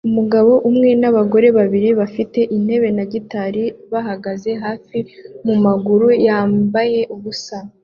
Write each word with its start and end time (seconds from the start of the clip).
umugabo 0.09 0.51
umwe 0.69 0.89
nabagore 1.01 1.47
babiri 1.57 1.89
bafite 1.99 2.39
intebe 2.55 2.89
na 2.97 3.05
gitari 3.13 3.63
bahagaze 3.91 4.51
hafi 4.63 4.97
mumaguru 5.45 6.07
yambaye 6.27 6.99
ubusa 7.15 7.57